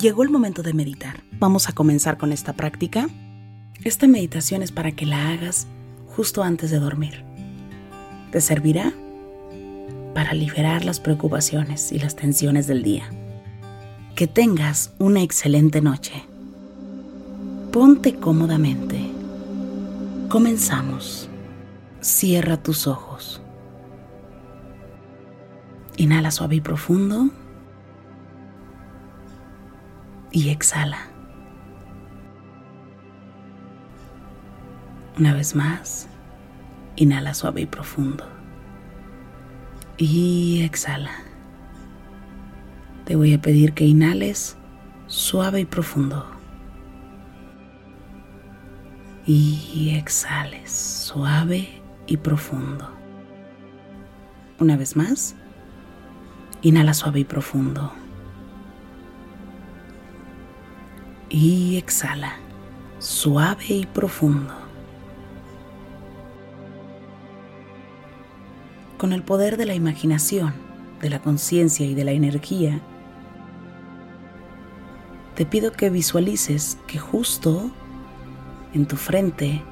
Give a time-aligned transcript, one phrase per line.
[0.00, 1.20] Llegó el momento de meditar.
[1.38, 3.06] Vamos a comenzar con esta práctica.
[3.84, 5.66] Esta meditación es para que la hagas
[6.06, 7.22] justo antes de dormir.
[8.32, 8.94] Te servirá
[10.14, 13.10] para liberar las preocupaciones y las tensiones del día.
[14.14, 16.24] Que tengas una excelente noche.
[17.70, 19.10] Ponte cómodamente.
[20.30, 21.28] Comenzamos.
[22.00, 23.42] Cierra tus ojos.
[25.98, 27.30] Inhala suave y profundo
[30.32, 30.98] y exhala.
[35.18, 36.08] Una vez más,
[36.96, 38.24] inhala suave y profundo.
[39.98, 41.10] Y exhala.
[43.04, 44.56] Te voy a pedir que inhales
[45.06, 46.24] suave y profundo.
[49.26, 52.88] Y exhales suave y profundo.
[54.58, 55.36] Una vez más,
[56.62, 57.92] inhala suave y profundo.
[61.30, 62.36] Y exhala,
[62.98, 64.52] suave y profundo.
[68.98, 70.52] Con el poder de la imaginación,
[71.00, 72.80] de la conciencia y de la energía,
[75.36, 77.70] te pido que visualices que justo
[78.74, 79.62] en tu frente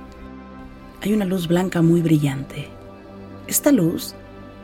[1.03, 2.69] hay una luz blanca muy brillante.
[3.49, 4.15] Esta luz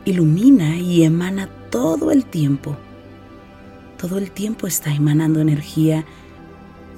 [0.05, 2.75] ilumina y emana todo el tiempo.
[3.97, 6.05] Todo el tiempo está emanando energía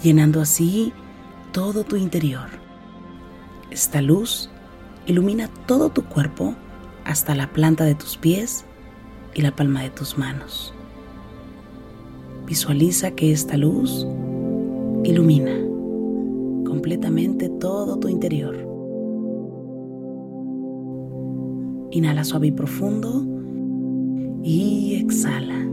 [0.01, 0.93] llenando así
[1.51, 2.47] todo tu interior.
[3.71, 4.49] Esta luz
[5.05, 6.55] ilumina todo tu cuerpo
[7.05, 8.65] hasta la planta de tus pies
[9.33, 10.73] y la palma de tus manos.
[12.45, 14.05] Visualiza que esta luz
[15.03, 15.57] ilumina
[16.65, 18.55] completamente todo tu interior.
[21.91, 23.25] Inhala suave y profundo
[24.43, 25.67] y exhala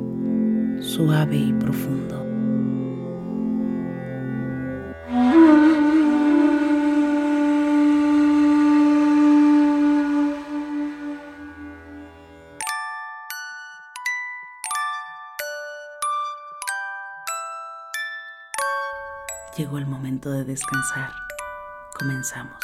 [0.81, 2.24] suave y profundo.
[20.31, 21.13] De descansar.
[21.99, 22.63] Comenzamos.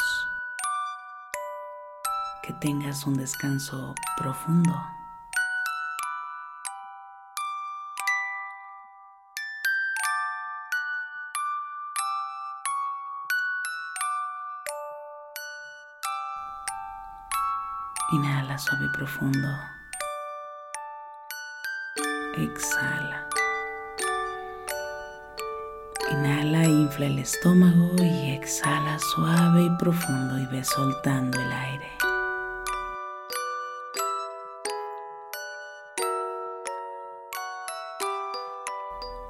[2.43, 4.73] Que tengas un descanso profundo.
[18.11, 19.47] Inhala suave y profundo.
[22.37, 23.30] Exhala.
[26.11, 31.87] Inhala, infla el estómago y exhala suave y profundo y ve soltando el aire.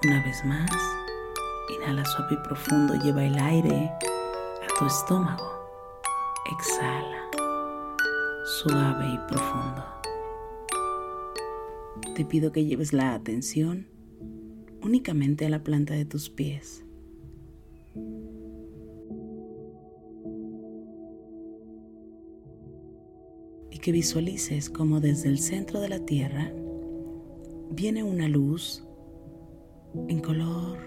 [0.04, 0.72] Una vez más,
[1.78, 5.70] inhala suave y profundo, lleva el aire a tu estómago.
[6.52, 7.30] Exhala,
[8.60, 9.86] suave y profundo.
[12.16, 13.91] Te pido que lleves la atención
[14.84, 16.84] únicamente a la planta de tus pies.
[23.70, 26.52] Y que visualices como desde el centro de la tierra
[27.72, 28.84] viene una luz
[30.08, 30.78] en color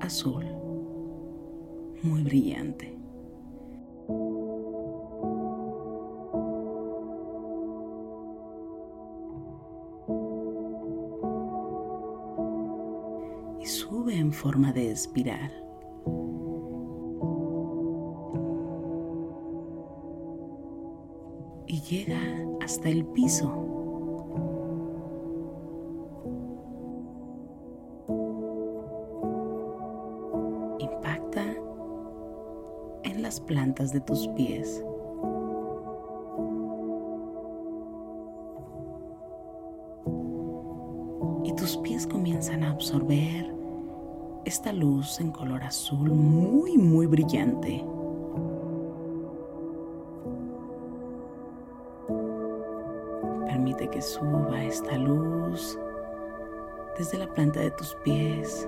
[0.00, 0.44] azul,
[2.02, 3.03] muy brillante.
[14.54, 15.50] Forma de espiral.
[21.66, 22.20] Y llega
[22.62, 23.50] hasta el piso.
[30.78, 31.42] Impacta
[33.02, 34.84] en las plantas de tus pies.
[45.84, 47.84] Azul muy, muy brillante.
[53.46, 55.78] Permite que suba esta luz
[56.96, 58.66] desde la planta de tus pies,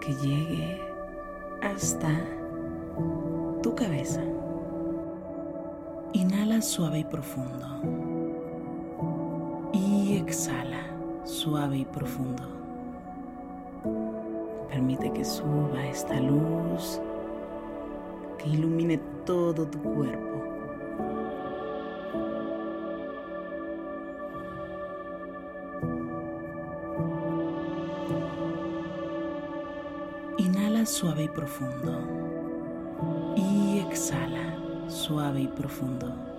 [0.00, 0.80] que llegue
[1.60, 2.08] hasta
[3.62, 4.22] tu cabeza.
[6.14, 7.66] Inhala suave y profundo
[9.74, 10.80] y exhala
[11.24, 12.59] suave y profundo.
[14.70, 17.00] Permite que suba esta luz,
[18.38, 20.30] que ilumine todo tu cuerpo.
[30.38, 32.00] Inhala suave y profundo.
[33.36, 34.56] Y exhala
[34.86, 36.29] suave y profundo.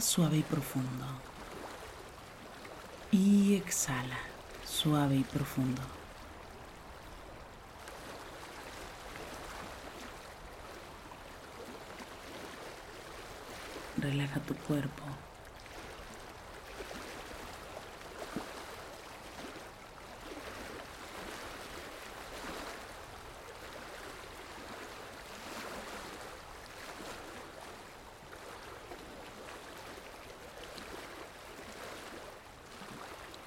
[0.00, 1.04] Suave y profundo.
[3.12, 4.18] Y exhala
[4.64, 5.82] suave y profundo.
[13.98, 15.04] Relaja tu cuerpo.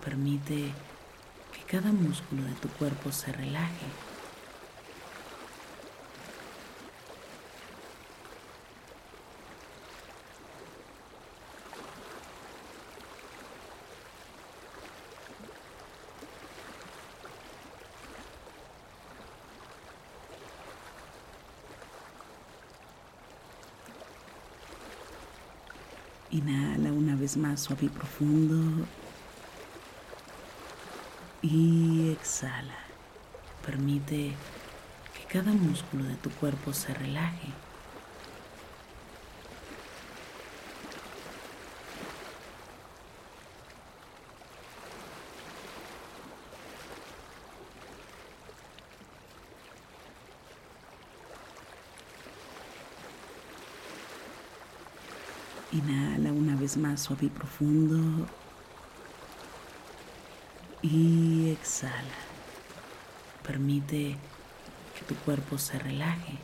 [0.04, 0.72] Permite
[1.54, 1.92] que cada
[2.34, 3.86] músculo de tu cuerpo se relaje.
[26.32, 28.88] Inhala una vez más suave y profundo
[31.44, 32.78] y exhala.
[33.66, 34.34] Permite
[35.14, 37.50] que cada músculo de tu cuerpo se relaje.
[55.72, 58.28] Inhala una vez más suave y profundo
[60.84, 62.20] y exhala.
[63.42, 64.18] Permite
[64.96, 66.38] que tu cuerpo se relaje.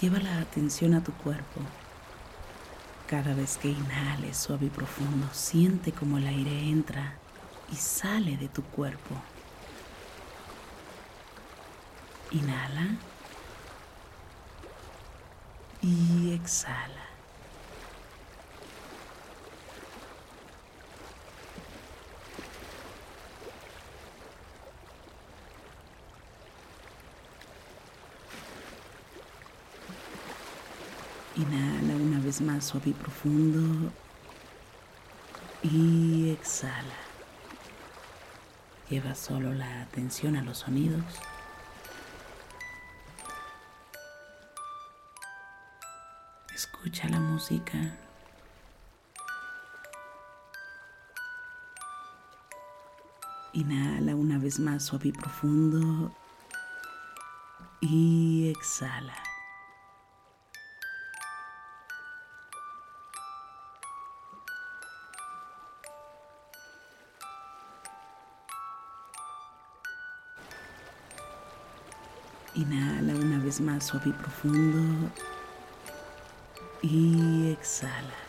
[0.00, 1.60] Lleva la atención a tu cuerpo.
[3.08, 7.14] Cada vez que inhales suave y profundo, siente como el aire entra
[7.72, 9.16] y sale de tu cuerpo.
[12.30, 12.96] Inhala
[15.82, 17.08] y exhala.
[31.36, 33.92] Inhala una más suave y profundo.
[35.62, 36.94] Y exhala.
[38.88, 41.04] Lleva solo la atención a los sonidos.
[46.54, 47.78] Escucha la música.
[53.52, 56.14] Inhala una vez más suave y profundo.
[57.80, 59.27] Y exhala.
[72.58, 75.10] Inhala una vez más suave y profundo.
[76.82, 78.27] Y exhala.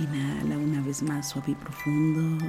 [0.00, 2.46] Inhala una vez más suave y profundo.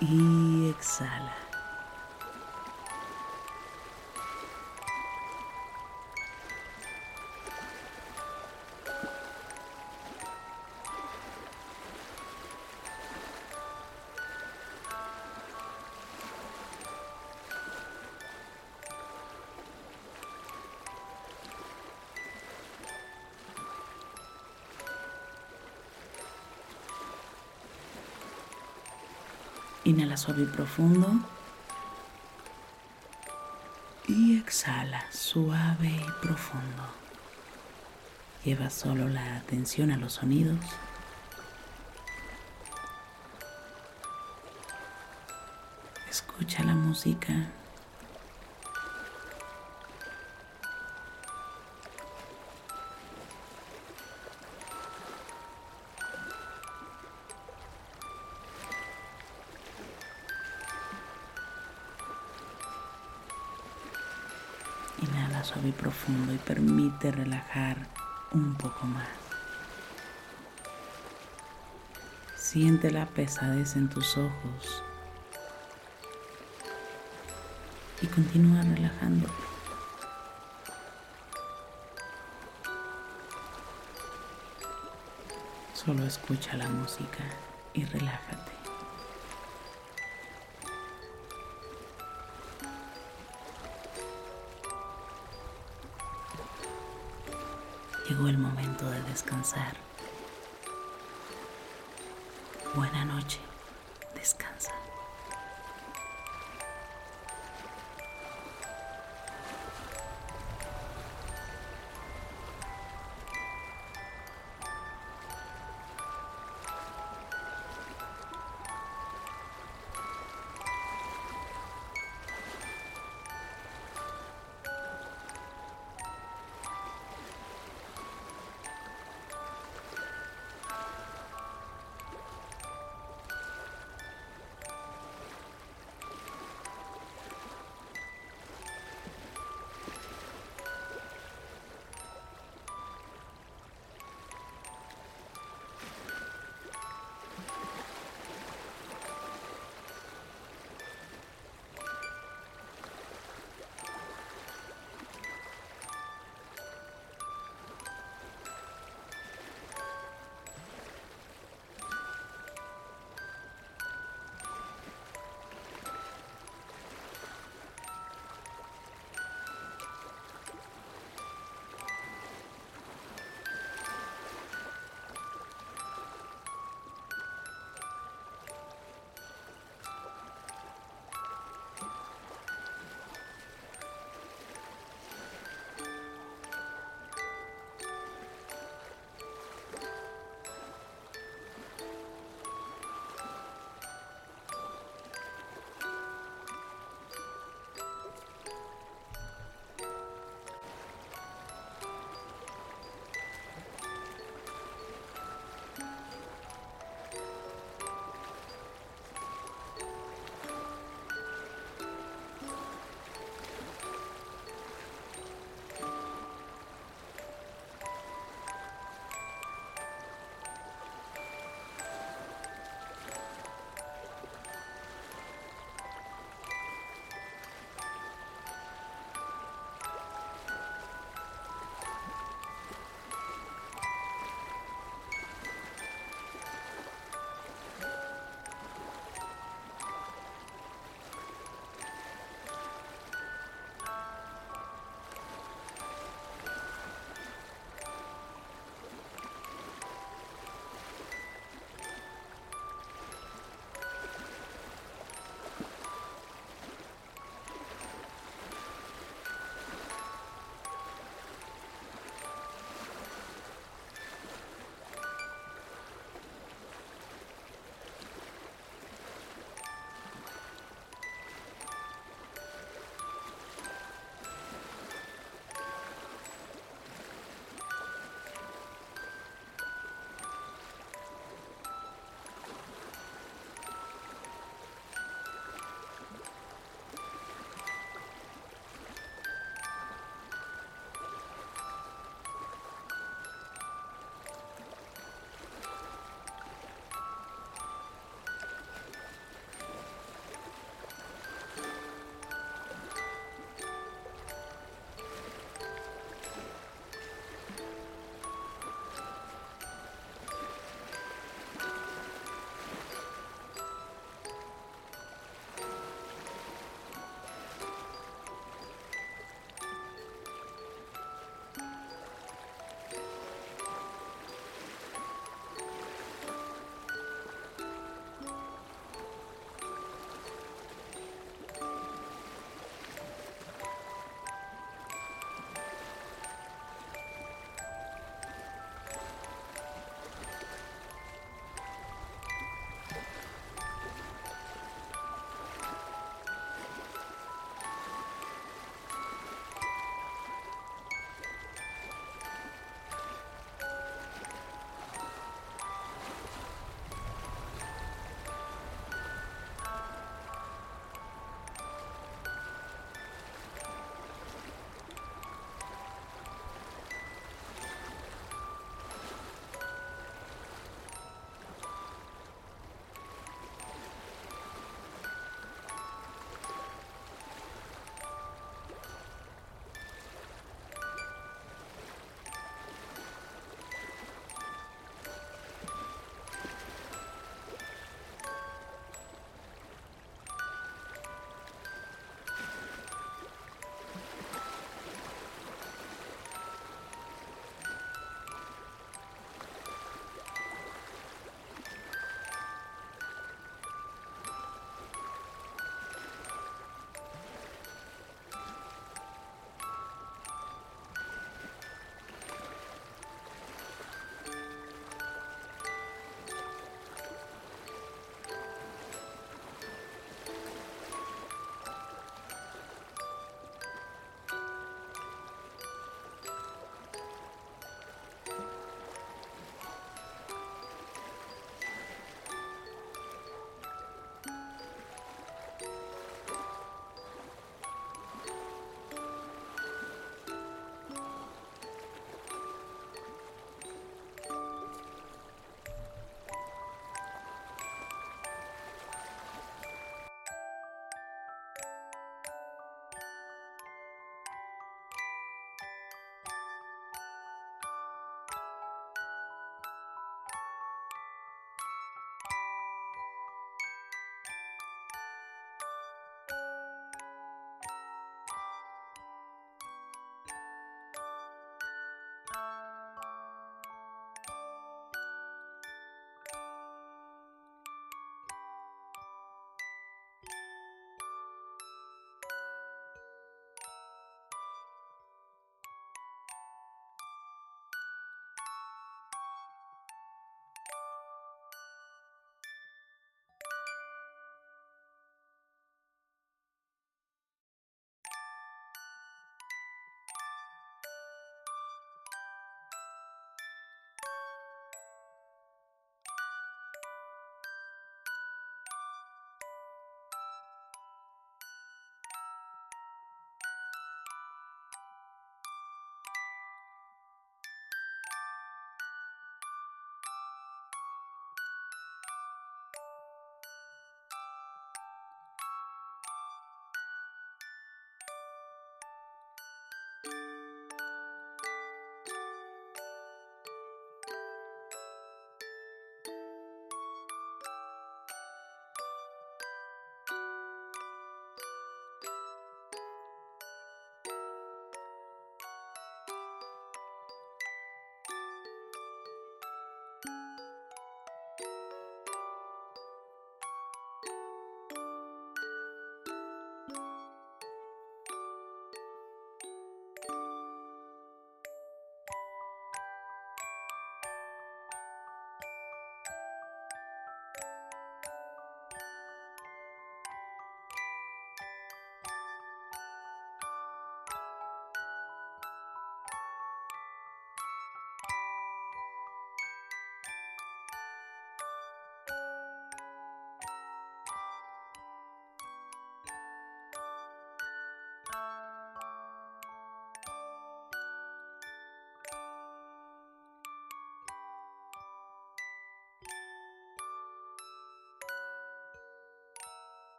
[0.00, 1.45] Y exhala.
[29.96, 31.08] Inhala suave y profundo.
[34.06, 36.82] Y exhala suave y profundo.
[38.44, 40.58] Lleva solo la atención a los sonidos.
[46.10, 47.46] Escucha la música.
[65.76, 67.76] Profundo y permite relajar
[68.32, 69.08] un poco más.
[72.36, 74.82] Siente la pesadez en tus ojos
[78.00, 79.28] y continúa relajando.
[85.74, 87.24] Solo escucha la música
[87.74, 88.55] y relájate.
[98.16, 99.76] Llegó el momento de descansar.
[102.74, 103.38] Buena noche.
[104.14, 104.72] Descansa.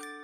[0.00, 0.23] ん?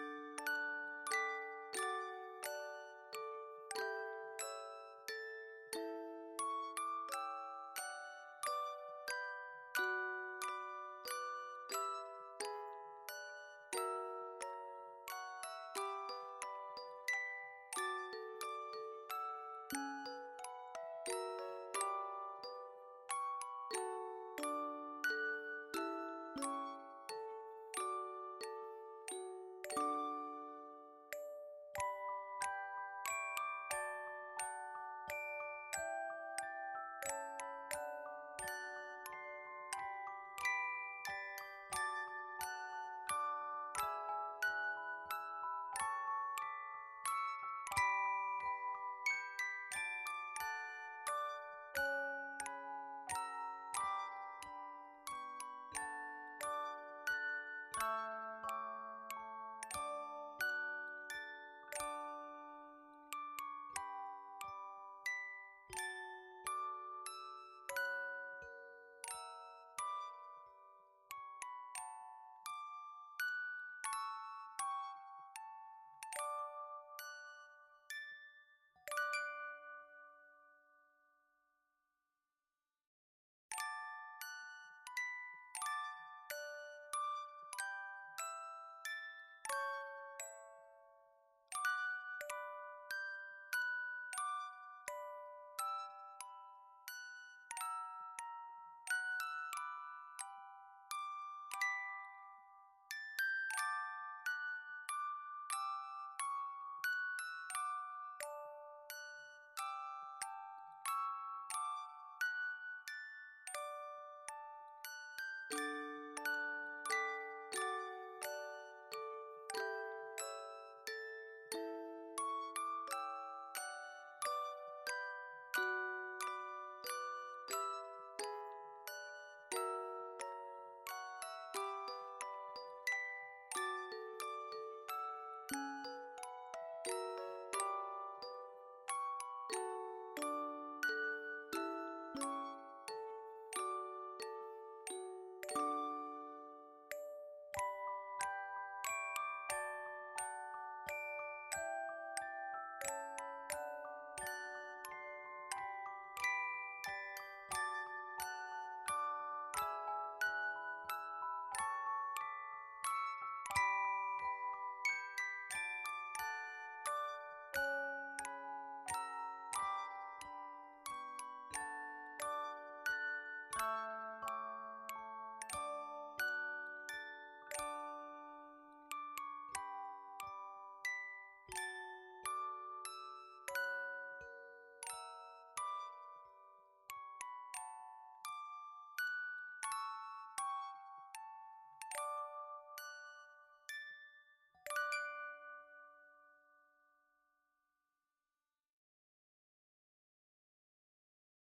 [115.53, 115.80] you